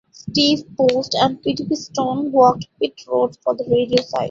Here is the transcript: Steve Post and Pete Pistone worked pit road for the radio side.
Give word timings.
Steve 0.11 0.63
Post 0.75 1.13
and 1.21 1.39
Pete 1.43 1.61
Pistone 1.69 2.31
worked 2.31 2.65
pit 2.81 2.99
road 3.07 3.37
for 3.43 3.53
the 3.55 3.65
radio 3.69 4.01
side. 4.01 4.19